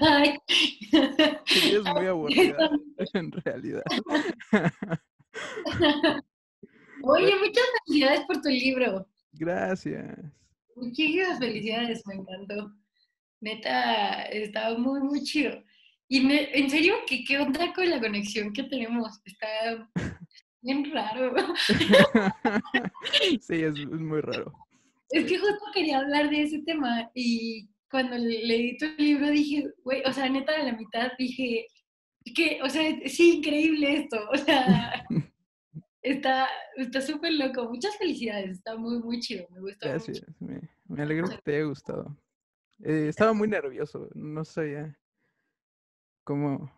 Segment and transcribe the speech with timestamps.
[0.00, 0.38] Ay.
[1.46, 2.70] Sí, es muy aburrida,
[3.14, 3.82] en realidad.
[7.02, 9.06] Oye, muchas felicidades por tu libro.
[9.32, 10.16] Gracias.
[10.76, 12.72] Muchísimas felicidades, me encantó.
[13.40, 15.62] Neta, estaba muy, muy chido.
[16.08, 19.20] Y me- en serio, ¿qué, ¿qué onda con la conexión que tenemos?
[19.24, 19.90] Está
[20.62, 21.34] bien raro.
[23.40, 24.52] Sí, es, es muy raro.
[25.10, 29.70] Es que justo quería hablar de ese tema y cuando le- leí tu libro dije,
[29.84, 31.68] güey, o sea, neta, de la mitad dije,
[32.34, 34.18] que, o sea, sí, increíble esto.
[34.32, 35.06] O sea,
[36.02, 37.68] está está súper loco.
[37.70, 39.46] Muchas felicidades, está muy, muy chido.
[39.50, 40.24] Me gustó mucho.
[40.40, 42.16] Me, me alegro que te haya gustado.
[42.82, 44.98] Eh, estaba muy nervioso, no sabía
[46.24, 46.68] cómo,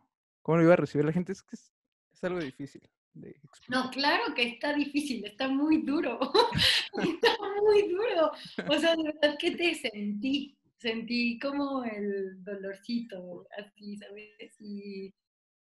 [0.43, 1.33] cómo lo iba a recibir la gente.
[1.33, 1.73] Es que es,
[2.13, 2.83] es algo difícil
[3.15, 3.41] de.
[3.69, 6.21] No, claro que está difícil, está muy duro.
[6.93, 7.31] está
[7.63, 8.33] muy duro.
[8.69, 10.59] O sea, de verdad que te sentí.
[10.87, 14.55] Sentí como el dolorcito, así, ¿sabes?
[14.61, 15.13] Y...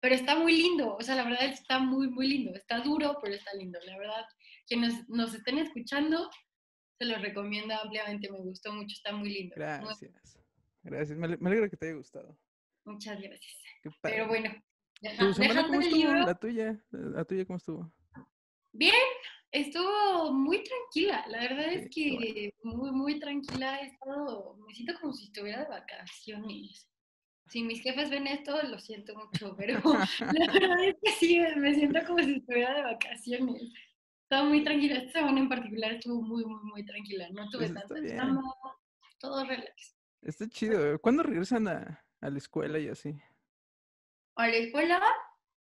[0.02, 0.94] Pero está muy lindo.
[0.96, 2.54] O sea, la verdad está muy, muy lindo.
[2.54, 3.80] Está duro, pero está lindo.
[3.86, 4.26] La verdad,
[4.68, 6.30] quienes nos estén escuchando,
[7.00, 8.30] se los recomiendo ampliamente.
[8.30, 9.56] Me gustó mucho, está muy lindo.
[9.56, 10.14] Muy- Gracias.
[10.84, 11.18] Gracias.
[11.18, 12.38] Me, me alegra que te haya gustado.
[12.84, 13.56] muchas gracias.
[14.02, 14.54] Pero bueno,
[15.02, 16.04] deja- ¿Tu semana dejando cómo el estuvo?
[16.12, 16.26] libro.
[16.26, 16.84] La tuya.
[16.92, 17.94] La tuya cómo estuvo?
[18.74, 18.94] Bien,
[19.56, 21.26] estuvo muy tranquila.
[21.30, 24.58] La verdad es que muy, muy tranquila he estado.
[24.68, 26.90] Me siento como si estuviera de vacaciones.
[27.48, 29.80] Si mis jefes ven esto, lo siento mucho, pero
[30.20, 33.64] la verdad es que sí, me siento como si estuviera de vacaciones.
[34.24, 34.98] Estaba muy tranquila.
[34.98, 37.30] Esta semana en particular estuvo muy, muy, muy tranquila.
[37.32, 38.44] No tuve Eso tanto examen,
[39.20, 39.96] todo relax.
[40.22, 41.00] Está chido.
[41.00, 43.16] ¿Cuándo regresan a, a la escuela y así?
[44.36, 45.02] A la escuela,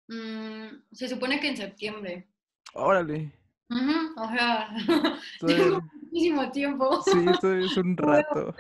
[0.09, 2.29] mm, se supone que en septiembre.
[2.75, 3.40] Órale.
[3.71, 4.69] Ujú, o sea,
[5.47, 7.01] tengo muchísimo tiempo.
[7.03, 8.55] sí, todavía es un rato.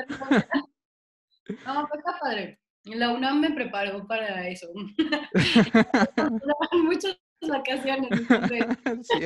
[1.67, 2.61] No, pues está padre.
[2.85, 4.69] La UNAM me preparó para eso.
[6.73, 8.67] Muchas vacaciones, entonces
[9.03, 9.19] Sí,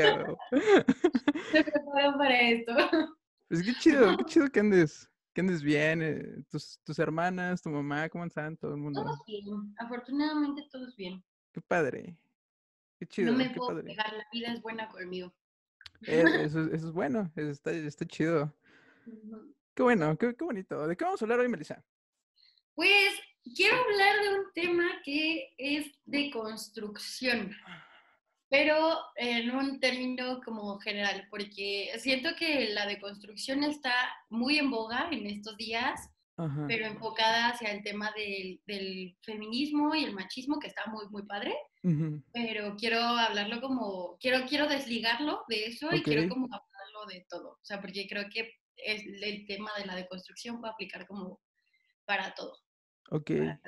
[1.53, 2.75] me preparó para esto.
[3.49, 6.03] Pues qué chido, qué chido que andes, que andes bien.
[6.03, 8.57] eh, tus, tus hermanas, tu mamá, ¿cómo están?
[8.57, 9.03] Todo el mundo.
[9.03, 11.23] Todos bien, afortunadamente todos bien.
[11.53, 12.17] Qué padre.
[12.99, 13.95] Qué chido, no me qué puedo padre.
[13.95, 15.33] quejar, la vida es buena conmigo.
[16.07, 18.55] Eh, eso, es- eso es bueno, eso está, está chido.
[19.75, 20.87] Qué bueno, qué, qué bonito.
[20.87, 21.85] ¿De qué vamos a hablar hoy, Melissa?
[22.75, 23.15] Pues
[23.55, 27.55] quiero hablar de un tema que es de construcción,
[28.49, 33.93] pero en un término como general, porque siento que la deconstrucción está
[34.31, 36.01] muy en boga en estos días,
[36.37, 36.65] Ajá.
[36.67, 41.23] pero enfocada hacia el tema del, del feminismo y el machismo, que está muy, muy
[41.27, 41.55] padre.
[42.33, 47.51] Pero quiero hablarlo como, quiero, quiero desligarlo de eso y quiero como hablarlo de todo.
[47.51, 51.41] O sea, porque creo que el, el tema de la deconstrucción puede aplicar como
[52.07, 52.59] para todo.
[53.11, 53.31] Ok.
[53.39, 53.61] para-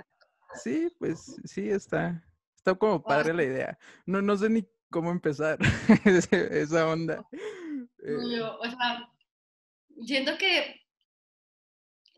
[0.62, 2.24] Sí, pues sí, está.
[2.56, 3.78] Está como padre la idea.
[4.06, 5.58] No, no sé ni cómo empezar
[6.04, 7.16] esa onda.
[7.16, 9.08] No, Eh, yo, o sea,
[10.06, 10.85] siento que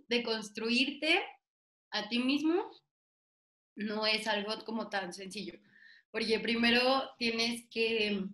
[0.09, 1.23] deconstruirte
[1.91, 2.71] a ti mismo
[3.77, 5.59] no es algo como tan sencillo.
[6.11, 8.25] Porque primero tienes que.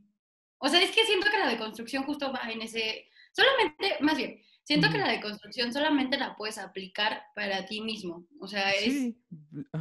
[0.59, 3.09] O sea, es que siento que la deconstrucción justo va en ese.
[3.33, 8.27] Solamente, más bien, siento que la deconstrucción solamente la puedes aplicar para ti mismo.
[8.41, 9.17] O sea, es, sí,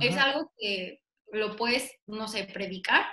[0.01, 3.05] es algo que lo puedes, no sé, predicar,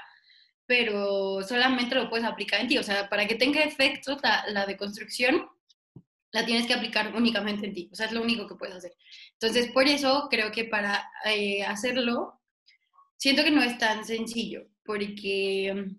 [0.66, 2.78] pero solamente lo puedes aplicar en ti.
[2.78, 5.46] O sea, para que tenga efecto la, la deconstrucción,
[6.32, 7.88] la tienes que aplicar únicamente en ti.
[7.92, 8.92] O sea, es lo único que puedes hacer.
[9.32, 12.40] Entonces, por eso creo que para eh, hacerlo,
[13.16, 15.98] siento que no es tan sencillo, porque mm,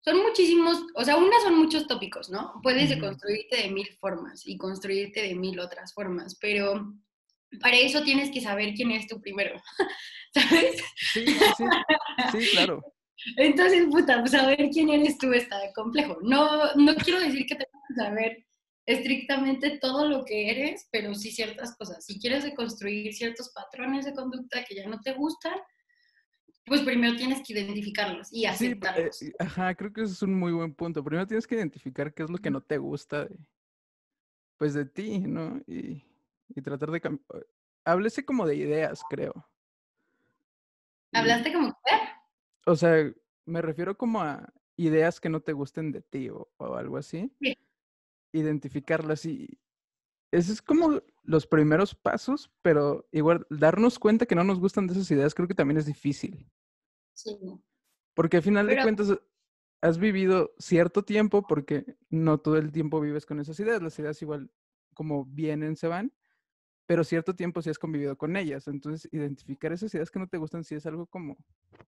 [0.00, 2.60] son muchísimos, o sea, una son muchos tópicos, ¿no?
[2.62, 2.94] Puedes Ujú.
[2.94, 6.94] deconstruirte de mil formas y construirte de mil otras formas, pero
[7.60, 9.60] para eso tienes que saber quién eres tú primero,
[10.34, 10.82] ¿sabes?
[11.12, 11.64] Sí, sí, sí.
[12.32, 12.82] Sí, claro.
[13.36, 16.18] Entonces, puta, pues saber quién eres tú está complejo.
[16.22, 18.46] No, no quiero decir que tengas que saber
[18.86, 22.04] estrictamente todo lo que eres, pero sí ciertas cosas.
[22.04, 25.54] Si quieres deconstruir ciertos patrones de conducta que ya no te gustan,
[26.66, 29.22] pues primero tienes que identificarlos y Sí, eh, aceptarlos.
[29.22, 31.02] y- ajá, creo que ese es un muy buen punto.
[31.04, 33.38] Primero tienes que identificar qué es lo que no te gusta de,
[34.58, 35.60] pues de ti, ¿no?
[35.66, 36.02] Y,
[36.48, 37.46] y tratar de cambiar.
[37.84, 39.32] Háblese como de ideas, creo.
[41.12, 42.08] Y, ¿Hablaste como mujer?
[42.66, 43.12] o sea,
[43.44, 47.30] me refiero como a ideas que no te gusten de ti o, o algo así.
[47.40, 47.56] Sí.
[48.34, 49.58] Identificarlas y
[50.34, 54.94] ese es como los primeros pasos, pero igual darnos cuenta que no nos gustan de
[54.94, 56.50] esas ideas creo que también es difícil.
[57.12, 57.38] Sí.
[58.14, 59.16] Porque al final de cuentas
[59.80, 64.20] has vivido cierto tiempo, porque no todo el tiempo vives con esas ideas, las ideas
[64.22, 64.50] igual
[64.94, 66.12] como vienen, se van,
[66.86, 68.66] pero cierto tiempo sí has convivido con ellas.
[68.66, 71.36] Entonces, identificar esas ideas que no te gustan sí es algo como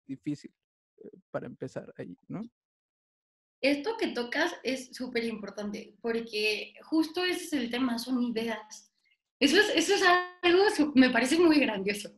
[0.06, 0.52] difícil
[0.98, 2.42] eh, para empezar ahí, ¿no?
[3.66, 8.92] Esto que tocas es súper importante, porque justo ese es el tema, son ideas.
[9.40, 10.02] Eso es, eso es
[10.42, 12.10] algo, me parece muy grandioso,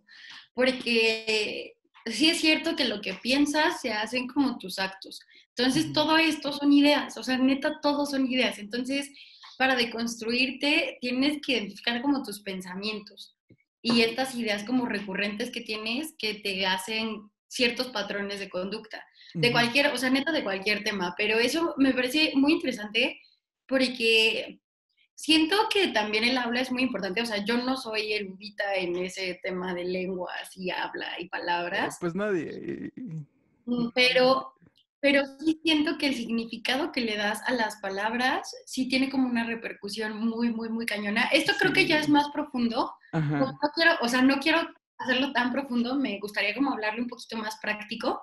[0.52, 1.74] porque
[2.04, 5.20] sí es cierto que lo que piensas se hacen como tus actos.
[5.56, 8.58] Entonces, todo esto son ideas, o sea, neta, todo son ideas.
[8.58, 9.10] Entonces,
[9.56, 13.38] para deconstruirte, tienes que identificar como tus pensamientos
[13.80, 19.02] y estas ideas como recurrentes que tienes que te hacen ciertos patrones de conducta,
[19.34, 23.20] de cualquier, o sea, neta de cualquier tema, pero eso me parece muy interesante
[23.66, 24.60] porque
[25.14, 28.96] siento que también el habla es muy importante, o sea, yo no soy erudita en
[28.96, 31.98] ese tema de lenguas y habla y palabras.
[32.00, 32.92] Pues nadie.
[33.66, 34.54] Mm, pero
[35.00, 39.28] pero sí siento que el significado que le das a las palabras sí tiene como
[39.28, 41.28] una repercusión muy, muy, muy cañona.
[41.32, 42.92] Esto creo que ya es más profundo.
[43.12, 44.60] No, quiero, o sea, no quiero
[44.98, 48.20] hacerlo tan profundo, me gustaría como hablarle un poquito más práctico,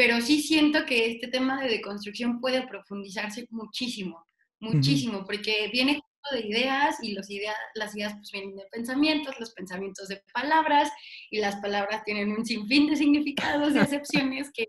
[0.00, 4.24] pero sí siento que este tema de deconstrucción puede profundizarse muchísimo,
[4.58, 6.00] muchísimo, porque viene
[6.32, 10.90] de ideas y los ideas, las ideas pues vienen de pensamientos, los pensamientos de palabras
[11.30, 14.68] y las palabras tienen un sinfín de significados y acepciones que,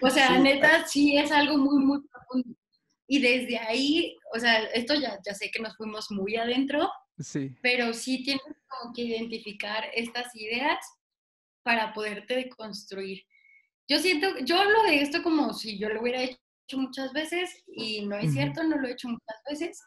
[0.00, 2.58] o sea, neta, sí es algo muy, muy profundo.
[3.06, 6.90] Y desde ahí, o sea, esto ya, ya sé que nos fuimos muy adentro,
[7.20, 7.54] sí.
[7.62, 10.78] pero sí tienes como que identificar estas ideas
[11.62, 13.22] para poderte deconstruir.
[13.88, 16.38] Yo siento, yo hablo de esto como si yo lo hubiera hecho
[16.76, 19.82] muchas veces y no es cierto, no lo he hecho muchas veces,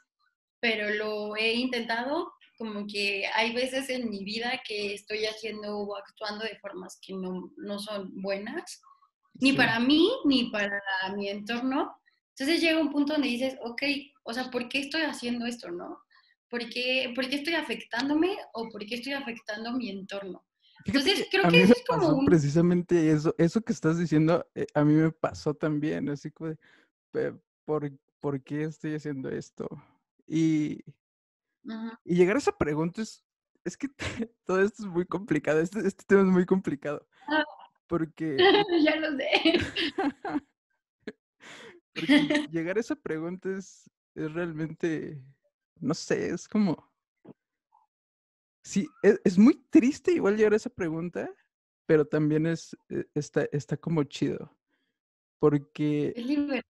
[0.60, 5.96] pero lo he intentado, como que hay veces en mi vida que estoy haciendo o
[5.96, 8.82] actuando de formas que no, no son buenas,
[9.36, 10.82] ni para mí, ni para
[11.16, 11.96] mi entorno.
[12.30, 13.84] Entonces llega un punto donde dices, ok,
[14.24, 16.00] o sea, ¿por qué estoy haciendo esto, no?
[16.50, 20.44] ¿Por qué, ¿Por qué estoy afectándome o por qué estoy afectando mi entorno?
[20.86, 24.94] Entonces, creo que eso es como Precisamente eso, eso que estás diciendo, eh, a mí
[24.94, 26.56] me pasó también, así como
[27.14, 27.36] de,
[27.66, 29.68] ¿por, ¿por qué estoy haciendo esto?
[30.28, 30.84] Y,
[32.06, 33.24] y llegar a esa pregunta es,
[33.64, 33.88] es que
[34.46, 37.06] todo esto es muy complicado, este, este tema es muy complicado.
[37.28, 37.44] Ah.
[37.88, 38.38] Porque...
[38.84, 39.30] ya lo sé.
[41.94, 45.22] porque llegar a esa pregunta es, es realmente,
[45.80, 46.91] no sé, es como...
[48.64, 51.34] Sí, es, es, muy triste igual llegar a esa pregunta,
[51.86, 54.56] pero también es, e, está, está como chido.
[55.40, 56.14] Porque...
[56.16, 56.64] Es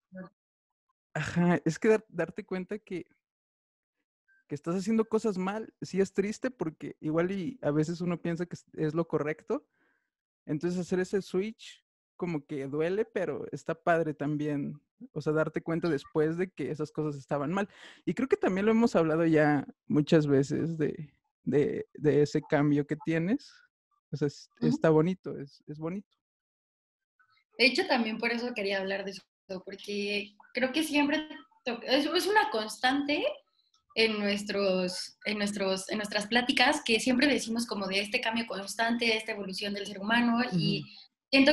[1.13, 3.05] Ajá, es que darte cuenta que
[4.51, 8.47] que estás haciendo cosas mal, sí es triste porque igual y a veces uno piensa
[8.47, 9.65] que es lo correcto.
[10.45, 11.85] Entonces hacer ese switch
[12.17, 14.83] como que duele, pero está padre también,
[15.13, 17.69] o sea, darte cuenta después de que esas cosas estaban mal.
[18.05, 22.87] Y creo que también lo hemos hablado ya muchas veces de, de, de ese cambio
[22.87, 23.53] que tienes.
[24.13, 24.29] Sea,
[24.61, 26.09] está bonito, es, es bonito.
[27.59, 29.23] De hecho, también por eso quería hablar de eso,
[29.65, 31.29] porque creo que siempre
[31.85, 33.25] es, es una constante
[33.95, 39.07] en, nuestros, en, nuestros, en nuestras pláticas que siempre decimos como de este cambio constante,
[39.07, 40.85] de esta evolución del ser humano y
[41.31, 41.53] siento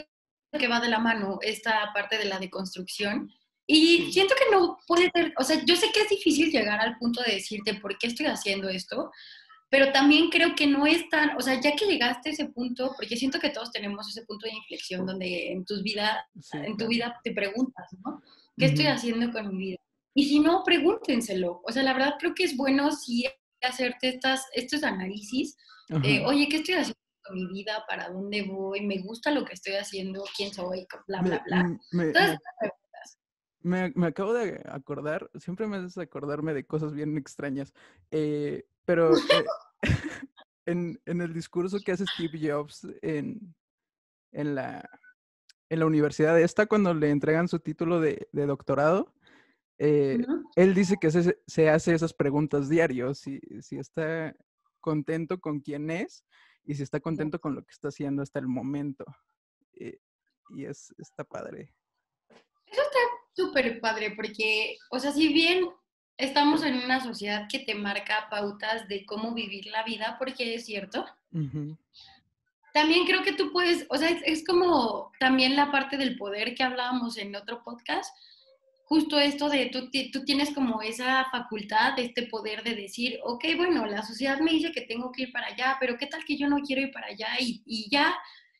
[0.57, 3.31] que va de la mano esta parte de la deconstrucción
[3.65, 6.97] y siento que no puede ser, o sea, yo sé que es difícil llegar al
[6.97, 9.11] punto de decirte por qué estoy haciendo esto,
[9.69, 12.93] pero también creo que no es tan, o sea, ya que llegaste a ese punto,
[12.97, 16.87] porque siento que todos tenemos ese punto de inflexión donde en tus vida, en tu
[16.87, 18.21] vida te preguntas, ¿no?
[18.55, 19.77] ¿Qué estoy haciendo con mi vida?
[20.13, 21.61] Y si no, pregúntenselo.
[21.63, 23.25] O sea, la verdad creo que es bueno sí
[23.61, 25.57] hacerte estas, estos análisis
[25.89, 27.83] de, oye, ¿qué estoy haciendo con mi vida?
[27.87, 28.81] ¿Para dónde voy?
[28.81, 30.23] ¿Me gusta lo que estoy haciendo?
[30.35, 30.87] ¿Quién soy?
[31.07, 31.77] Bla, bla, bla.
[31.91, 32.13] Me,
[33.61, 37.73] me, me, acabo de acordar, siempre me haces acordarme de cosas bien extrañas,
[38.11, 39.45] eh, pero eh,
[40.65, 43.53] en, en, el discurso que hace Steve Jobs en,
[44.31, 44.89] en, la,
[45.69, 49.13] en la universidad esta, cuando le entregan su título de, de doctorado,
[49.77, 50.17] eh,
[50.55, 54.35] él dice que se, hace esas preguntas diarios, si, si está
[54.79, 56.23] contento con quién es
[56.63, 59.05] y si está contento con lo que está haciendo hasta el momento.
[59.73, 59.99] Eh,
[60.49, 61.75] y es, está padre.
[62.65, 62.99] Eso está
[63.33, 65.65] súper padre porque, o sea, si bien
[66.17, 70.65] estamos en una sociedad que te marca pautas de cómo vivir la vida, porque es
[70.65, 71.05] cierto,
[72.73, 76.55] también creo que tú puedes, o sea, es, es, como también la parte del poder
[76.55, 78.15] que hablábamos en otro podcast,
[78.87, 83.85] justo esto de tú, tú tienes como esa facultad, este poder de decir, ok, bueno,
[83.85, 86.47] la sociedad me dice que tengo que ir para allá, pero ¿qué tal que yo
[86.47, 87.27] no quiero ir para allá?
[87.37, 88.17] Y, y ya,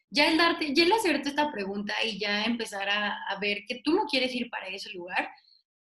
[0.10, 3.82] ya el darte, ya el hacerte esta pregunta y ya empezar a, a, ver que
[3.82, 5.30] tú no quieres ir para ese lugar,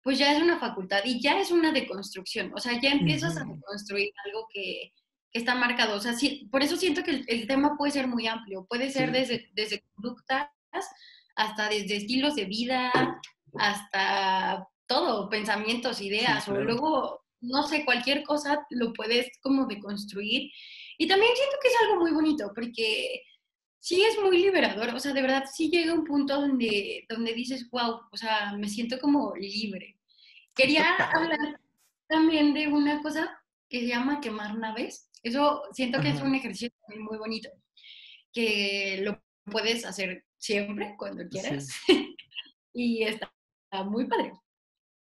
[0.08, 3.44] pues ya es una facultad y ya es una deconstrucción, o sea, ya empiezas a
[3.44, 4.94] deconstruir algo que,
[5.30, 5.96] que está marcado.
[5.96, 8.64] O sea, sí, por eso siento que el, tema puede ser muy amplio.
[8.64, 10.48] Puede ser desde, desde conductas
[11.36, 12.90] hasta desde estilos de vida,
[13.58, 20.50] hasta todo, pensamientos, ideas, o luego, no sé, cualquier cosa lo puedes como deconstruir.
[20.96, 23.24] Y también siento que es algo muy bonito, porque
[23.78, 27.68] sí es muy liberador, o sea, de verdad sí llega un punto donde, donde dices,
[27.70, 29.97] wow, o sea, me siento como libre.
[30.58, 31.60] Quería hablar
[32.08, 35.08] también de una cosa que se llama quemar naves.
[35.22, 37.48] Eso siento que es un ejercicio muy bonito,
[38.32, 41.68] que lo puedes hacer siempre, cuando quieras,
[42.72, 43.32] y está,
[43.84, 44.32] muy padre.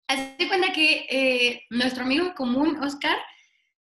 [0.07, 3.17] Hace cuenta que eh, nuestro amigo común, Oscar,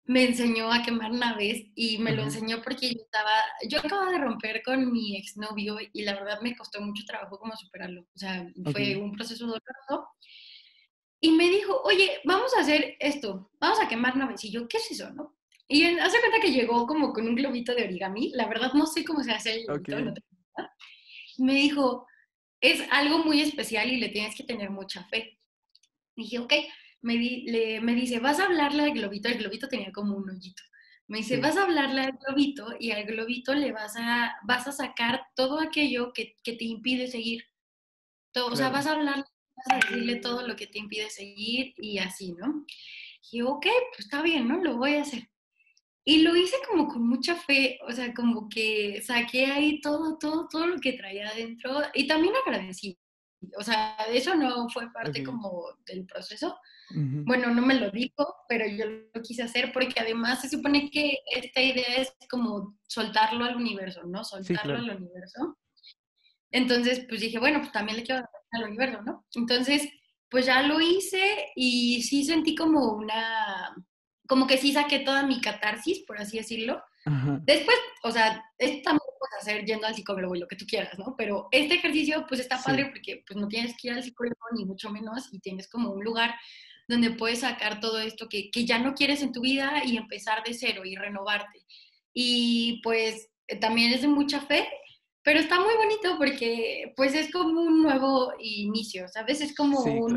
[0.05, 3.33] me enseñó a quemar naves y me lo enseñó porque yo estaba,
[3.67, 7.55] yo acababa de romper con mi exnovio y la verdad me costó mucho trabajo como
[7.55, 8.01] superarlo.
[8.01, 10.09] O sea, fue un proceso doloroso.
[11.19, 14.43] Y me dijo, oye, vamos a hacer esto, vamos a quemar naves.
[14.43, 15.35] Y yo, ¿qué es eso, no?
[15.67, 18.31] Y hace cuenta que llegó como con un globito de origami.
[18.33, 20.21] La verdad no sé cómo se hace el globito,
[21.39, 22.05] Me dijo,
[22.61, 25.39] es algo muy especial y le tienes que tener mucha fe.
[26.15, 26.53] dije, ok
[27.01, 30.63] me, le, me dice, vas a hablarle al globito, el globito tenía como un hoyito.
[31.07, 34.73] Me dice, vas a hablarle al globito y al globito le vas a, vas a
[34.73, 37.45] sacar todo aquello que, que te impide seguir.
[38.33, 39.36] Todo, O sea, vas a hablarle, vas
[39.69, 42.65] a decirle todo lo que te impide seguir y así, ¿no?
[43.31, 44.63] Y yo, ok, pues está bien, ¿no?
[44.63, 45.29] Lo voy a hacer.
[46.05, 50.47] Y lo hice como con mucha fe, o sea, como que saqué ahí todo, todo,
[50.49, 52.97] todo lo que traía adentro y también agradecí.
[53.57, 56.57] O sea, eso no fue parte como del proceso,
[56.89, 61.17] bueno, no me lo dijo, pero yo lo quise hacer porque además se supone que
[61.35, 64.23] esta idea es como soltarlo al universo, ¿no?
[64.23, 65.57] Soltarlo al universo.
[66.49, 69.25] Entonces, pues dije, bueno, pues también le quiero dar al universo, ¿no?
[69.35, 69.87] Entonces,
[70.29, 73.75] pues ya lo hice y sí sentí como una,
[74.27, 76.81] como que sí saqué toda mi catarsis, por así decirlo.
[77.43, 80.65] Después, o sea, esto también lo puedes hacer yendo al psicólogo y lo que tú
[80.65, 81.15] quieras, ¿no?
[81.17, 84.65] Pero este ejercicio, pues está padre porque pues no tienes que ir al psicólogo ni
[84.65, 86.35] mucho menos y tienes como un lugar
[86.89, 90.43] donde puedes sacar todo esto que, que ya no quieres en tu vida y empezar
[90.43, 91.65] de cero y renovarte.
[92.13, 93.29] Y pues
[93.61, 94.67] también es de mucha fe,
[95.27, 99.41] pero está muy bonito porque pues es como un nuevo inicio, ¿sabes?
[99.41, 100.15] Es como un,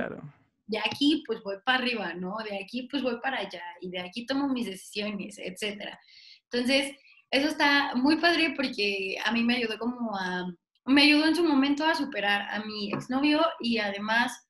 [0.69, 2.37] de aquí pues voy para arriba, ¿no?
[2.49, 5.99] De aquí pues voy para allá y de aquí tomo mis decisiones, etcétera.
[6.45, 6.95] Entonces,
[7.29, 10.47] eso está muy padre porque a mí me ayudó como a,
[10.85, 14.47] me ayudó en su momento a superar a mi exnovio y además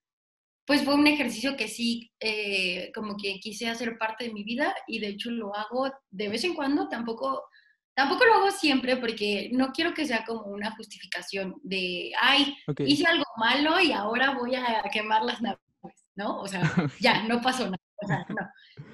[0.67, 4.75] pues fue un ejercicio que sí, eh, como que quise hacer parte de mi vida
[4.87, 7.45] y de hecho lo hago de vez en cuando, tampoco,
[8.01, 13.07] tampoco lo hago siempre porque no quiero que sea como una justificación de, ay, hice
[13.07, 15.61] algo malo y ahora voy a quemar las naves,
[16.15, 16.41] ¿no?
[16.41, 16.63] O sea,
[17.01, 17.77] ya, no pasó nada.
[18.03, 18.37] O sea, no,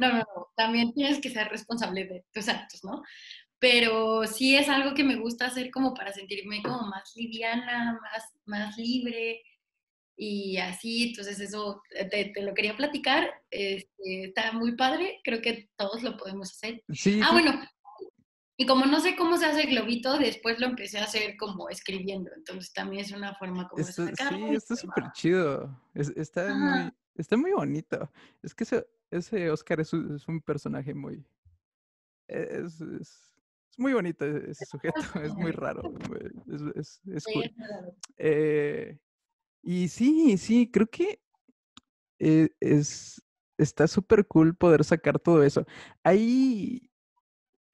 [0.00, 3.04] no, no, no, también tienes que ser responsable de tus actos, ¿no?
[3.60, 8.24] Pero sí es algo que me gusta hacer como para sentirme como más liviana, más,
[8.44, 9.40] más libre,
[10.16, 16.02] y así, entonces eso te, lo quería platicar, este, está muy padre, creo que todos
[16.02, 16.82] lo podemos hacer.
[16.92, 17.52] Sí, ah, bueno,
[18.56, 21.68] y como no sé cómo se hace el globito, después lo empecé a hacer como
[21.68, 24.02] escribiendo, entonces también es una forma como de Sí,
[24.54, 28.10] está súper chido, está, muy, está muy bonito.
[28.42, 31.24] Es que ese, ese Oscar es un, es un personaje muy...
[32.28, 33.36] Es, es,
[33.78, 35.92] muy bonito e, ese sujeto, es muy raro,
[36.74, 37.54] es, es, cool.
[38.16, 38.98] Eh,
[39.62, 41.20] y sí, sí, creo que
[42.18, 43.22] eh, es,
[43.58, 45.66] está súper cool poder sacar todo eso.
[46.02, 46.90] Ahí,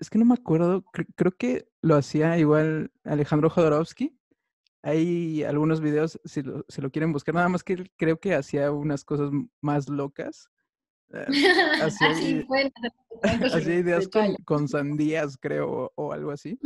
[0.03, 4.19] es que no me acuerdo, creo que lo hacía igual Alejandro Jodorowsky.
[4.83, 8.73] Hay algunos videos, si lo, si lo quieren buscar, nada más que creo que hacía
[8.73, 9.31] unas cosas
[9.61, 10.51] más locas.
[11.11, 11.27] Eh,
[13.55, 16.59] hacía, ideas con, con, sandías, creo, o algo así.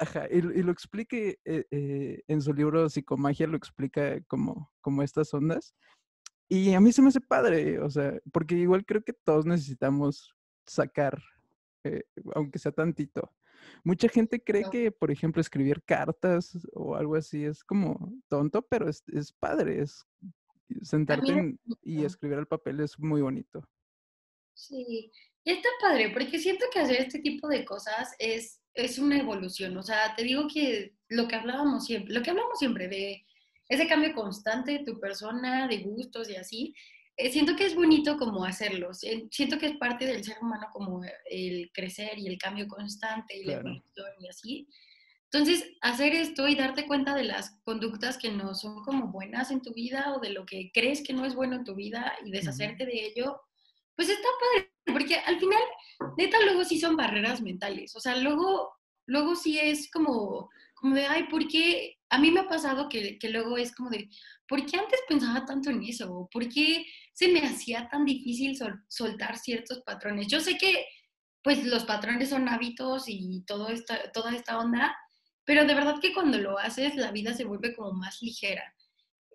[0.00, 5.34] Ajá, y, lo explique eh, eh, en su libro Psicomagia, lo explica como, como estas
[5.34, 5.74] ondas.
[6.48, 10.34] Y a mí se me hace padre, o sea, porque igual creo que todos necesitamos
[10.66, 11.22] sacar,
[11.88, 12.04] eh,
[12.34, 13.32] aunque sea tantito.
[13.84, 18.88] Mucha gente cree que, por ejemplo, escribir cartas o algo así es como tonto, pero
[18.88, 20.06] es, es padre, es
[20.82, 23.68] sentarte y escribir al papel es muy bonito.
[24.54, 25.10] Sí,
[25.44, 29.76] y está padre, porque siento que hacer este tipo de cosas es es una evolución.
[29.76, 33.26] O sea, te digo que lo que hablábamos siempre, lo que hablamos siempre de
[33.68, 36.74] ese cambio constante de tu persona, de gustos y así,
[37.30, 38.94] siento que es bonito como hacerlo.
[38.94, 43.44] Siento que es parte del ser humano como el crecer y el cambio constante y
[43.44, 44.68] la evolución y así.
[45.30, 49.60] Entonces, hacer esto y darte cuenta de las conductas que no son como buenas en
[49.60, 52.30] tu vida o de lo que crees que no es bueno en tu vida y
[52.30, 53.38] deshacerte de ello,
[53.94, 55.60] pues está padre, porque al final,
[56.16, 57.94] neta, luego sí son barreras mentales.
[57.94, 58.72] O sea, luego,
[59.04, 61.97] luego sí es como, como de, ay, ¿por qué?
[62.10, 64.08] A mí me ha pasado que, que luego es como de,
[64.48, 66.28] ¿por qué antes pensaba tanto en eso?
[66.32, 70.26] ¿Por qué se me hacía tan difícil soltar ciertos patrones?
[70.28, 70.86] Yo sé que,
[71.42, 74.96] pues, los patrones son hábitos y todo esta, toda esta onda,
[75.44, 78.74] pero de verdad que cuando lo haces, la vida se vuelve como más ligera.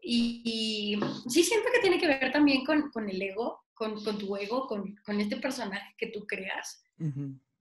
[0.02, 1.00] Y,
[1.30, 4.68] sí siento que tiene que ver también con, con el ego, con, con, tu ego,
[4.68, 6.84] con, con, este personaje que tú creas.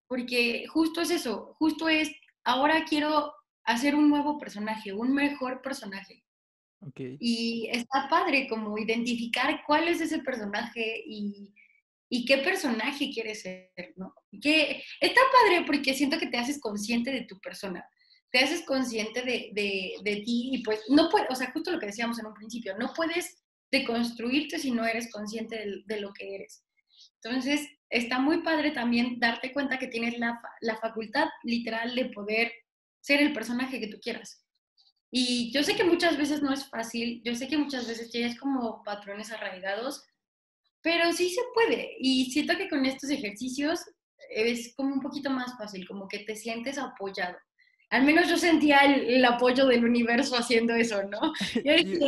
[0.07, 2.11] Porque justo es eso, justo es,
[2.45, 3.33] ahora quiero
[3.65, 6.25] hacer un nuevo personaje, un mejor personaje.
[6.81, 7.17] Okay.
[7.21, 11.55] Y está padre como identificar cuál es ese personaje y,
[12.09, 14.15] y qué personaje quieres ser, ¿no?
[14.41, 17.87] Que está padre porque siento que te haces consciente de tu persona
[18.33, 21.79] te haces consciente de, de, de ti y pues no puedes, o sea, justo lo
[21.79, 26.13] que decíamos en un principio, no puedes deconstruirte si no eres consciente de, de, lo
[26.15, 26.65] que eres.
[27.23, 32.53] Entonces, está muy padre también darte cuenta que tienes la, la facultad literal de poder
[33.03, 34.43] ser el personaje que tú quieras.
[35.11, 38.41] Y yo sé que muchas veces no es fácil, yo sé que muchas veces tienes
[38.41, 40.07] como patrones arraigados,
[40.81, 41.97] pero sí se puede.
[41.99, 43.81] Y siento que con estos ejercicios
[44.31, 47.37] es como un poquito más fácil, como que te sientes apoyado
[47.93, 51.21] al menos yo sentía el, apoyo del universo haciendo eso, ¿no?
[51.63, 51.99] y,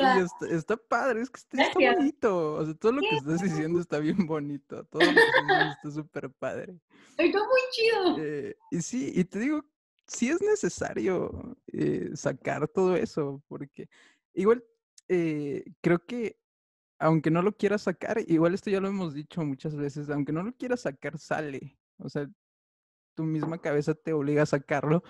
[0.50, 2.54] está, padre, es que está, bonito.
[2.54, 4.84] O sea, todo lo que estás diciendo está bien bonito.
[4.86, 6.80] Todo lo que estás está súper padre.
[7.18, 8.16] Está muy chido.
[8.18, 9.62] Eh, y sí, y te digo,
[10.06, 13.88] sí es necesario eh, sacar todo eso, porque
[14.32, 14.64] igual
[15.08, 16.38] eh, creo que
[16.98, 20.42] aunque no lo quieras sacar, igual esto ya lo hemos dicho muchas veces, aunque no
[20.42, 21.76] lo quieras sacar, sale.
[21.98, 22.26] O sea,
[23.14, 25.02] tu misma cabeza te obliga a sacarlo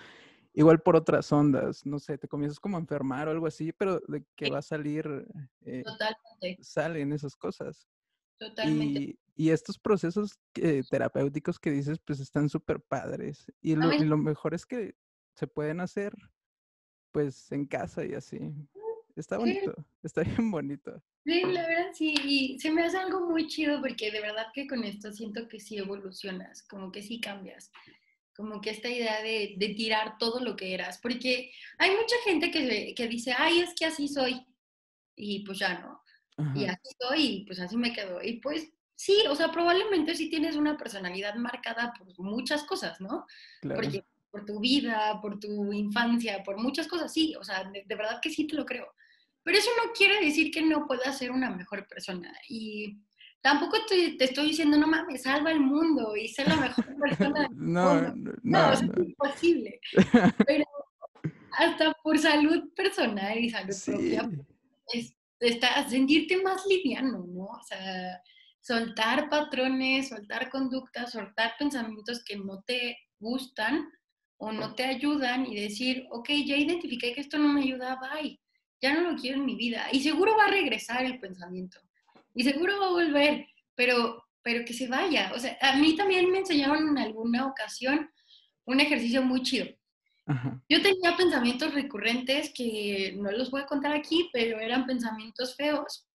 [0.55, 3.99] igual por otras ondas, no sé, te comienzas como a enfermar o algo así, pero
[4.07, 5.05] de que va a salir,
[5.65, 6.63] eh, Totalmente.
[6.63, 7.87] salen esas cosas.
[8.39, 9.01] Totalmente.
[9.01, 13.51] Y, y estos procesos eh, terapéuticos que dices, pues están súper padres.
[13.61, 14.95] Y lo, y lo, mejor es que
[15.35, 16.13] se pueden hacer,
[17.11, 18.39] pues, en casa y así.
[19.15, 19.73] Está bonito,
[20.03, 21.01] está bien bonito.
[21.25, 24.67] Sí, la verdad sí, y se me hace algo muy chido porque de verdad que
[24.67, 27.71] con esto siento que sí evolucionas, como que sí cambias
[28.35, 32.51] como que esta idea de, de, tirar todo lo que eras, porque hay mucha gente
[32.51, 34.45] que, que, dice, ay, es que así soy,
[35.15, 36.01] y pues ya no,
[36.35, 36.59] Ajá.
[36.59, 40.29] y así soy, y pues así me quedo, y pues sí, o sea, probablemente sí
[40.29, 43.25] tienes una personalidad marcada por muchas cosas, ¿no?
[43.61, 43.81] Claro.
[43.81, 47.95] Porque por tu vida, por tu infancia, por muchas cosas, sí, o sea, de, de
[47.95, 48.93] verdad que sí te lo creo,
[49.43, 52.97] pero eso no quiere decir que no puedas ser una mejor persona, y
[53.45, 57.41] tampoco te, te, estoy diciendo, no mames, salva el mundo y sé la mejor persona
[57.41, 58.31] del no, mundo.
[58.41, 59.79] No, no, no, es imposible.
[60.47, 60.65] Pero
[61.51, 63.91] hasta por salud personal y salud sí.
[63.91, 64.29] propia,
[64.91, 67.45] es, está, sentirte más liviano, ¿no?
[67.45, 68.19] O sea,
[68.65, 73.87] soltar patrones, soltar conductas, soltar pensamientos que no te gustan
[74.37, 78.39] o no te ayudan y decir, ok, ya identifiqué que esto no me ayuda, bye,
[78.81, 79.87] ya no lo quiero en mi vida.
[79.91, 81.79] Y seguro va a regresar el pensamiento
[82.33, 85.31] y seguro va a volver, pero, pero que se vaya.
[85.35, 88.09] O sea, a mí también me enseñaron en alguna ocasión
[88.65, 89.67] un ejercicio muy chido.
[90.25, 90.59] Ajá.
[90.67, 96.07] Yo tenía pensamientos recurrentes que no los voy a contar aquí, pero eran pensamientos feos.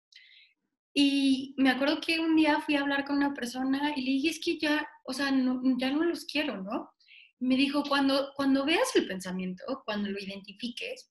[0.92, 4.28] Y me acuerdo que un día fui a hablar con una persona y le dije,
[4.30, 6.90] es que ya, o sea, no, ya no los quiero, ¿no?
[7.38, 11.10] Me dijo, cuando, cuando veas el pensamiento, cuando lo identifiques,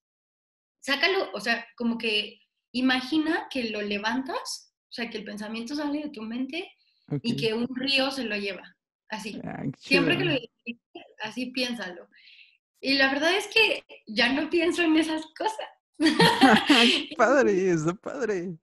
[0.79, 2.39] sácalo, o sea, como que
[2.71, 6.71] imagina que lo levantas o sea, que el pensamiento sale de tu mente
[7.07, 7.19] okay.
[7.23, 8.75] y que un río se lo lleva.
[9.07, 9.39] Así.
[9.43, 12.07] Ah, Siempre que lo identifiques, así piénsalo.
[12.81, 15.67] Y la verdad es que ya no pienso en esas cosas.
[17.17, 18.57] padre, eso padre.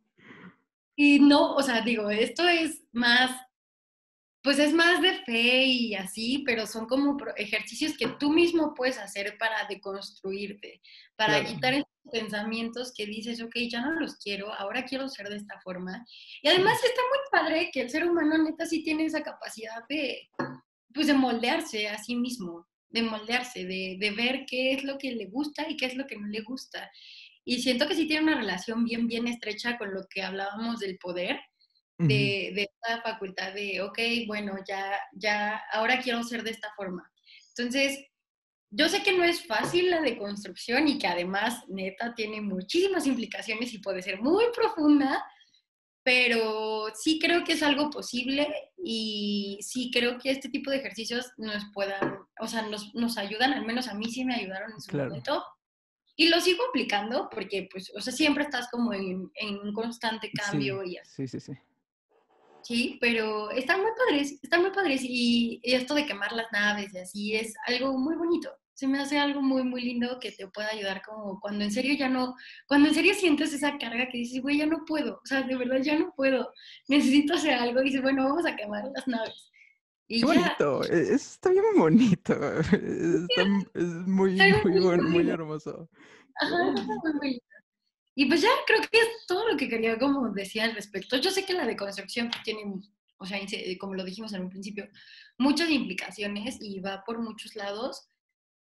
[0.96, 3.30] Y no, o sea, digo, esto es más,
[4.42, 8.96] pues es más de fe y así, pero son como ejercicios que tú mismo puedes
[8.96, 10.80] hacer para deconstruirte,
[11.14, 11.54] para claro.
[11.54, 16.04] quitar pensamientos que dices, ok, ya no los quiero, ahora quiero ser de esta forma.
[16.42, 20.30] Y además está muy padre que el ser humano neta sí tiene esa capacidad de,
[20.94, 25.12] pues de moldearse a sí mismo, de moldearse, de, de ver qué es lo que
[25.12, 26.90] le gusta y qué es lo que no le gusta.
[27.48, 30.98] Y siento que sí tiene una relación bien, bien estrecha con lo que hablábamos del
[30.98, 31.38] poder,
[31.96, 37.10] de, de esta facultad de, ok, bueno, ya, ya, ahora quiero ser de esta forma.
[37.56, 38.04] Entonces,
[38.70, 43.72] yo sé que no es fácil la deconstrucción y que además, neta, tiene muchísimas implicaciones
[43.72, 45.24] y puede ser muy profunda,
[46.02, 51.32] pero sí creo que es algo posible y sí creo que este tipo de ejercicios
[51.36, 54.80] nos puedan, o sea, nos, nos ayudan, al menos a mí sí me ayudaron en
[54.80, 55.10] su claro.
[55.10, 55.44] momento.
[56.16, 60.30] Y lo sigo aplicando porque, pues, o sea, siempre estás como en, en un constante
[60.32, 61.12] cambio sí, y así.
[61.14, 61.52] Sí, sí, sí.
[62.62, 66.92] Sí, pero están muy padres, están muy padres y, y esto de quemar las naves
[66.92, 68.50] y así es algo muy bonito.
[68.74, 71.94] Se me hace algo muy, muy lindo que te pueda ayudar como cuando en serio
[71.94, 72.34] ya no,
[72.66, 75.54] cuando en serio sientes esa carga que dices, güey, ya no puedo, o sea, de
[75.56, 76.52] verdad ya no puedo,
[76.88, 79.52] necesito hacer algo y dices, bueno, vamos a quemar las naves.
[80.08, 82.32] Y Qué ya, bonito, e- está bien bonito.
[82.60, 83.42] Está,
[83.74, 85.88] es muy, muy, bueno, muy hermoso.
[86.40, 87.46] Ajá, muy bonito.
[88.14, 91.16] Y pues ya creo que es todo lo que quería como decir al respecto.
[91.18, 92.62] Yo sé que la deconstrucción tiene,
[93.18, 93.38] o sea,
[93.78, 94.88] como lo dijimos en un principio,
[95.38, 98.08] muchas implicaciones y va por muchos lados,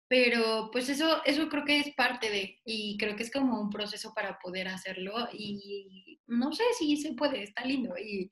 [0.08, 3.70] pero pues eso, eso creo que es parte de, y creo que es como un
[3.70, 8.30] proceso para poder hacerlo y no sé si se puede, está lindo y,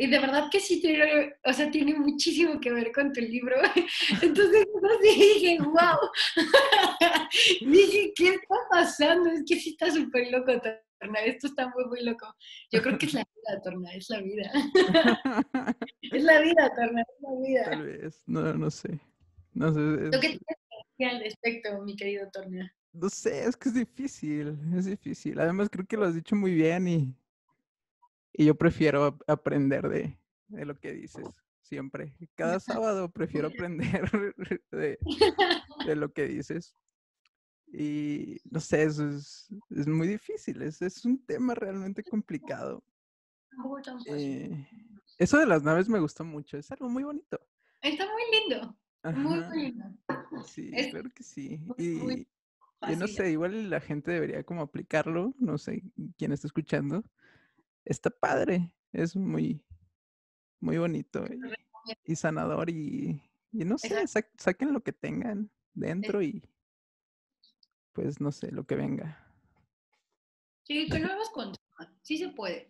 [0.00, 3.56] y de verdad que sí tiene, o sea, tiene muchísimo que ver con tu libro.
[4.22, 4.66] Entonces,
[5.00, 5.98] así dije, wow.
[7.60, 9.30] dije, ¿qué está pasando?
[9.30, 11.18] Es que sí está súper loco, Torna.
[11.24, 12.26] Esto está muy, muy loco.
[12.70, 14.52] Yo creo que es la vida, Torna, es la vida.
[16.02, 17.64] es la vida, Torna, es la vida.
[17.64, 19.00] Tal vez, no, no sé.
[19.54, 22.72] No sé, ¿Lo es- que tienes que decir al respecto, mi querido Torna?
[22.92, 25.38] no sé, es que es difícil, es difícil.
[25.38, 27.14] Además, creo que lo has dicho muy bien y,
[28.38, 31.26] y yo prefiero ap- aprender de, de lo que dices
[31.60, 32.14] siempre.
[32.36, 34.08] Cada sábado prefiero aprender
[34.70, 34.98] de,
[35.84, 36.74] de lo que dices.
[37.72, 42.82] Y no sé, eso es, es muy difícil, es, es un tema realmente complicado.
[44.06, 44.66] Eh,
[45.18, 47.40] eso de las naves me gustó mucho, es algo muy bonito.
[47.82, 48.78] Está muy lindo,
[49.14, 49.84] muy, Ajá, muy lindo.
[50.46, 51.60] sí, es claro que sí.
[51.76, 52.28] Y, muy
[52.88, 55.82] y no sé, igual la gente debería como aplicarlo, no sé
[56.16, 57.04] quién está escuchando.
[57.88, 59.64] Está padre, es muy,
[60.60, 63.22] muy bonito y, y sanador y,
[63.52, 66.42] y no sé, sa- saquen lo que tengan dentro y
[67.92, 69.24] pues no sé, lo que venga.
[70.64, 71.52] Sí, que no hagas con
[72.02, 72.68] Sí se puede.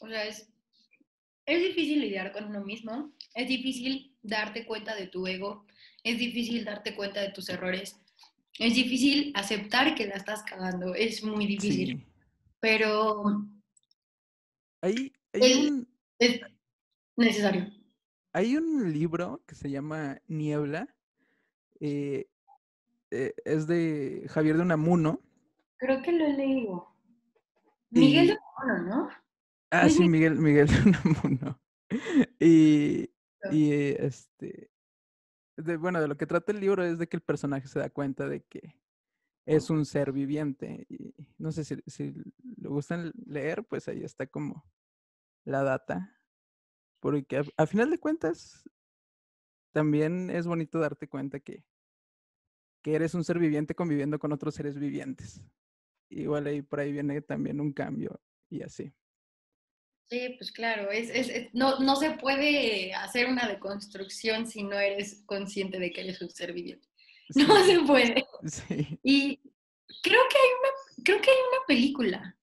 [0.00, 0.48] O sea, es,
[1.46, 5.64] es difícil lidiar con uno mismo, es difícil darte cuenta de tu ego,
[6.02, 7.96] es difícil darte cuenta de tus errores,
[8.58, 11.98] es difícil aceptar que la estás cagando, es muy difícil.
[11.98, 12.06] Sí.
[12.60, 13.46] Pero
[14.84, 15.12] Hay,
[15.68, 16.40] un, es
[17.16, 17.66] necesario.
[18.32, 20.94] hay un libro que se llama Niebla.
[21.80, 22.26] eh,
[23.10, 25.20] eh, es de Javier de Unamuno.
[25.76, 26.88] Creo que lo he leído.
[27.90, 29.08] Miguel Y- de Mono, ¿no?
[29.70, 30.08] Ah, sí.
[30.08, 31.60] Miguel, Miguel de Unamuno.
[32.40, 33.10] Y,
[33.52, 34.70] y este,
[35.56, 37.88] de, bueno, de lo que trata el libro es de que el personaje se da
[37.90, 38.74] cuenta de que
[39.46, 40.86] es un ser viviente.
[40.88, 42.12] Y no sé si, si
[42.56, 44.64] le gustan leer, pues ahí está como
[45.44, 46.20] la data.
[47.00, 48.64] Porque a, a final de cuentas,
[49.72, 51.64] también es bonito darte cuenta que,
[52.82, 55.42] que eres un ser viviente conviviendo con otros seres vivientes.
[56.10, 58.92] Igual ahí por ahí viene también un cambio y así.
[60.10, 64.78] Sí, pues claro, es, es- es- no, no se puede hacer una deconstrucción si no
[64.78, 66.86] eres consciente de que eres un ser viviente.
[67.48, 68.24] No se puede.
[68.44, 68.98] sí.
[69.02, 69.36] Y
[70.02, 72.36] creo que hay una, creo que hay una película.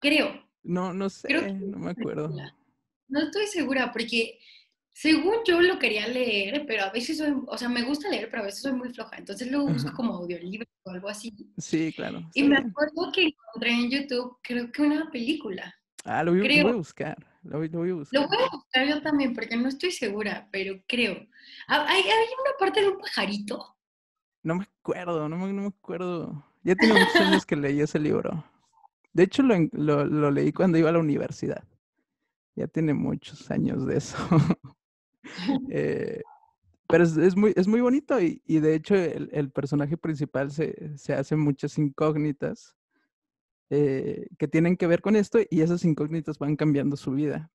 [0.00, 0.48] Creo.
[0.62, 2.24] No, no sé, no me acuerdo.
[2.28, 2.54] película.
[3.08, 4.38] No estoy segura porque
[4.92, 8.42] según yo lo quería leer, pero a veces soy, o sea, me gusta leer, pero
[8.42, 9.16] a veces soy muy floja.
[9.16, 9.96] Entonces luego busco Ajá.
[9.96, 11.32] como audiolibro o algo así.
[11.56, 12.28] Sí, claro.
[12.34, 12.70] Y me bien.
[12.70, 15.74] acuerdo que encontré en YouTube, creo que una película.
[16.04, 17.16] Ah, lo voy, lo a buscar.
[17.42, 18.26] Lo voy, lo voy a Lo buscar.
[18.28, 21.26] voy a buscar yo también porque no estoy segura, pero creo.
[21.68, 22.08] Ah, Hay, hay
[22.42, 23.77] una parte de un pajarito.
[24.48, 26.42] No me acuerdo, no me, no me acuerdo.
[26.62, 28.42] Ya tiene muchos años que leí ese libro.
[29.12, 31.62] De hecho, lo, lo, lo leí cuando iba a la universidad.
[32.56, 34.16] Ya tiene muchos años de eso.
[35.70, 36.22] Eh,
[36.88, 40.50] pero es, es muy, es muy bonito y, y de hecho el, el personaje principal
[40.50, 42.74] se, se hace muchas incógnitas
[43.68, 47.52] eh, que tienen que ver con esto y esas incógnitas van cambiando su vida.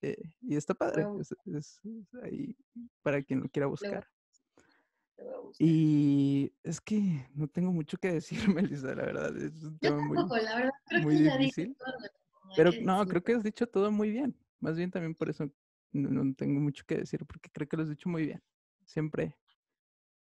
[0.00, 1.06] Eh, y está padre.
[1.20, 1.82] Es
[2.22, 2.56] ahí
[3.02, 4.08] para quien lo quiera buscar.
[5.18, 5.22] A.
[5.58, 9.36] Y es que no tengo mucho que decir, Melissa, la verdad.
[9.36, 11.76] Es un tema muy, tampoco, la verdad, creo muy que ya dije difícil.
[11.76, 11.94] todo
[12.56, 14.36] Pero no, creo que has dicho todo muy bien.
[14.60, 15.50] Más bien también por eso
[15.92, 18.42] no, no tengo mucho que decir, porque creo que lo has dicho muy bien.
[18.84, 19.36] Siempre,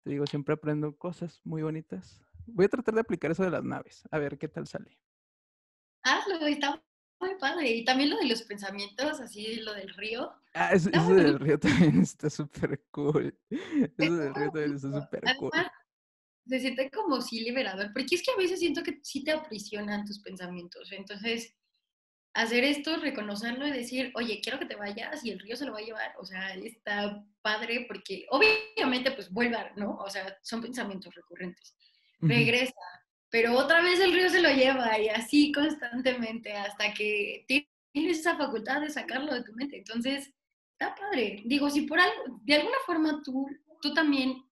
[0.04, 2.22] te digo, siempre aprendo cosas muy bonitas.
[2.48, 4.98] Voy a tratar de aplicar eso de las naves, a ver qué tal sale.
[6.04, 6.84] Hazlo, está
[7.21, 7.69] muy padre.
[7.69, 10.34] Y también lo de los pensamientos, así lo del río.
[10.53, 13.38] Ah, eso, del río también está súper cool.
[13.49, 15.51] Eso del río también está súper cool.
[15.53, 15.71] Además,
[16.47, 20.05] se siente como sí liberador, porque es que a veces siento que sí te aprisionan
[20.05, 20.91] tus pensamientos.
[20.91, 21.55] Entonces,
[22.34, 25.73] hacer esto, reconocerlo y decir, oye, quiero que te vayas y el río se lo
[25.73, 29.97] va a llevar, o sea, está padre porque obviamente pues vuelva, ¿no?
[29.97, 31.75] O sea, son pensamientos recurrentes.
[32.19, 32.73] Regresa,
[33.32, 38.38] pero otra vez el río se lo lleva y así constantemente hasta que tienes esa
[38.38, 39.78] facultad de sacarlo de tu mente.
[39.78, 40.32] Entonces,
[40.74, 41.41] está padre.
[41.46, 43.48] Digo, si por algo, de alguna forma tú,
[43.82, 44.44] tú también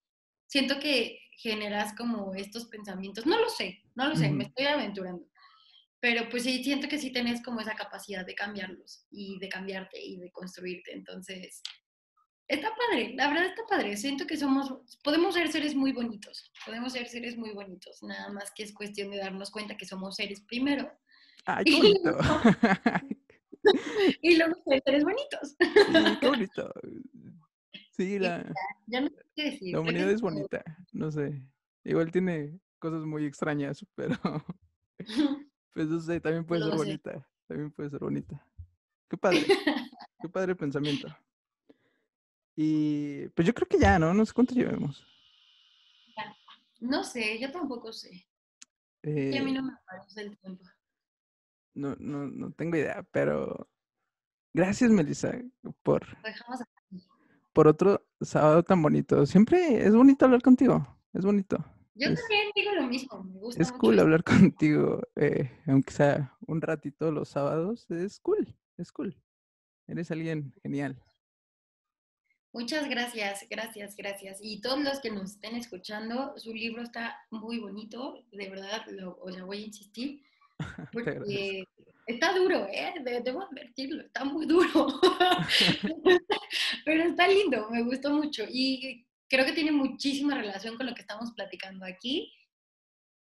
[0.47, 5.25] siento que generas como estos pensamientos, no lo sé, no lo sé, me estoy aventurando.
[5.99, 10.01] Pero pues sí, siento que sí tenés como esa capacidad de cambiarlos y de cambiarte
[10.01, 10.93] y de construirte.
[10.93, 11.61] Entonces,
[12.49, 13.95] está padre, la verdad está padre.
[13.95, 18.01] Siento que somos, podemos ser seres muy bonitos, podemos ser seres muy bonitos.
[18.03, 20.91] Nada más que es cuestión de darnos cuenta que somos seres primero.
[21.45, 22.17] Ay, qué bonito.
[24.21, 25.55] y luego ser seres bonitos.
[25.59, 26.73] Sí, qué bonito.
[27.91, 28.51] Sí, la,
[28.87, 29.73] ya, no sé qué decir.
[29.73, 31.41] la humanidad es bonita, no sé.
[31.83, 34.15] Igual tiene cosas muy extrañas, pero
[35.73, 37.27] pues no sé, también puede ser bonita.
[37.47, 38.45] También puede ser bonita.
[39.09, 39.45] Qué padre.
[40.21, 41.07] Qué padre pensamiento.
[42.61, 44.13] Y pues yo creo que ya, ¿no?
[44.13, 45.07] No sé cuánto llevemos.
[46.81, 48.27] No sé, yo tampoco sé.
[49.01, 50.65] y a mí no eh me parece el tiempo.
[51.73, 53.69] No, no, no tengo idea, pero
[54.53, 55.39] gracias, Melissa,
[55.83, 56.05] por,
[57.53, 59.25] por otro sábado tan bonito.
[59.25, 61.63] Siempre es bonito hablar contigo, es bonito.
[61.95, 63.63] Yo también digo lo mismo, me gusta.
[63.63, 69.15] Es cool hablar contigo, eh, aunque sea un ratito los sábados, es cool, es cool.
[69.87, 71.01] Eres alguien genial.
[72.51, 74.39] Muchas gracias, gracias, gracias.
[74.41, 79.19] Y todos los que nos estén escuchando, su libro está muy bonito, de verdad, lo,
[79.21, 80.23] o sea, voy a insistir,
[80.91, 81.63] porque
[82.07, 82.93] está duro, ¿eh?
[83.23, 84.99] debo advertirlo, está muy duro,
[86.85, 91.01] pero está lindo, me gustó mucho y creo que tiene muchísima relación con lo que
[91.01, 92.33] estamos platicando aquí.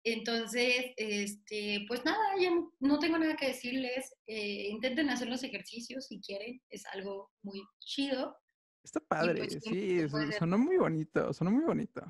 [0.03, 4.11] Entonces, este, pues nada, ya no tengo nada que decirles.
[4.25, 8.35] Eh, intenten hacer los ejercicios si quieren, es algo muy chido.
[8.83, 12.01] Está padre, pues, sí, sonó muy bonito, sonó muy bonito.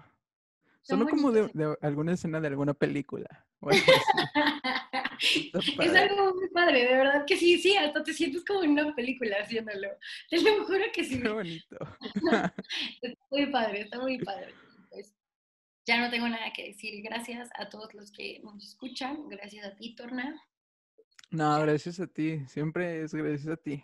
[0.81, 3.45] Sonó como de, alguna escena de alguna película.
[5.21, 8.95] es algo muy padre, de verdad que sí, sí, hasta te sientes como en una
[8.95, 9.89] película haciéndolo.
[10.29, 11.21] Te lo juro que sí.
[11.21, 11.77] Qué bonito.
[13.01, 14.55] está muy padre, está muy padre.
[14.89, 15.13] Pues,
[15.85, 17.03] ya no tengo nada que decir.
[17.03, 19.29] Gracias a todos los que nos escuchan.
[19.29, 20.41] Gracias a ti, Torna.
[21.29, 22.43] No, gracias a ti.
[22.47, 23.83] Siempre es gracias a ti.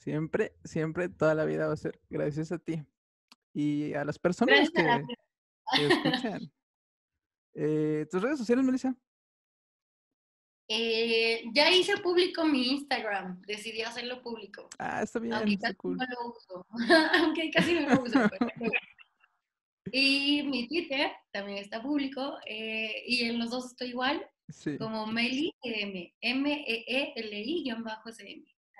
[0.00, 2.82] Siempre, siempre, toda la vida va a ser gracias a ti.
[3.52, 5.06] Y a las personas que,
[5.86, 6.40] escuchan.
[7.52, 8.96] Eh, ¿Tus redes sociales, Melissa?
[10.68, 14.68] Eh, ya hice público mi Instagram, decidí hacerlo público.
[14.78, 15.96] Ah, está bien, aunque está cool.
[15.96, 16.66] no lo uso,
[17.24, 18.20] aunque casi no lo uso.
[19.92, 24.24] y mi Twitter también está público, eh, y en los dos estoy igual,
[24.78, 26.14] como Meli M,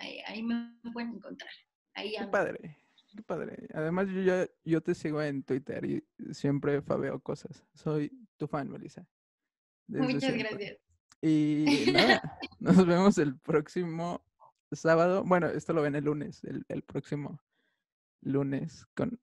[0.00, 1.50] Ahí, me pueden encontrar.
[1.94, 2.78] Ahí Qué padre,
[3.14, 3.68] qué padre.
[3.74, 7.64] Además, yo, ya, yo te sigo en Twitter y siempre fabeo cosas.
[7.74, 9.06] Soy tu fan, Melissa.
[9.88, 10.78] Muchas gracias.
[11.20, 14.24] Y nada, nos vemos el próximo
[14.72, 15.22] sábado.
[15.24, 17.40] Bueno, esto lo ven el lunes, el, el próximo
[18.22, 19.20] lunes con